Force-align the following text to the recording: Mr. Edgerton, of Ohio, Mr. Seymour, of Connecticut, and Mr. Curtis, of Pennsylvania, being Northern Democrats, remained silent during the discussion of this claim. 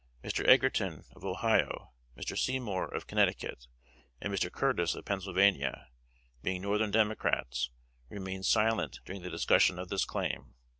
Mr. 0.23 0.43
Edgerton, 0.47 1.05
of 1.15 1.23
Ohio, 1.23 1.91
Mr. 2.17 2.35
Seymour, 2.35 2.87
of 2.91 3.05
Connecticut, 3.05 3.67
and 4.19 4.33
Mr. 4.33 4.51
Curtis, 4.51 4.95
of 4.95 5.05
Pennsylvania, 5.05 5.89
being 6.41 6.63
Northern 6.63 6.89
Democrats, 6.89 7.69
remained 8.09 8.47
silent 8.47 8.99
during 9.05 9.21
the 9.21 9.29
discussion 9.29 9.77
of 9.77 9.89
this 9.89 10.03
claim. 10.05 10.55